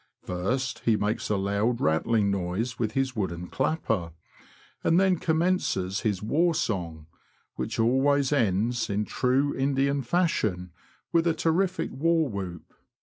First, 0.25 0.79
he 0.79 0.95
makes 0.97 1.29
a 1.29 1.37
loud, 1.37 1.79
rattling 1.79 2.31
noise 2.31 2.79
with 2.79 2.93
his 2.93 3.15
wooden 3.15 3.45
clapper, 3.49 4.13
and 4.83 4.99
then 4.99 5.17
commences 5.17 5.99
his 6.01 6.23
war 6.23 6.55
song, 6.55 7.05
w^hich 7.59 7.79
always 7.83 8.33
ends, 8.33 8.89
in 8.89 9.05
true 9.05 9.55
Indian 9.55 10.01
fashion, 10.01 10.71
with 11.11 11.27
a 11.27 11.35
terrific 11.35 11.91
war 11.93 12.27
whoop. 12.27 12.73